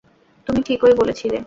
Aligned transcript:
তুমি 0.47 0.59
ঠিকই 0.61 0.93
বলেছিলে! 0.93 1.37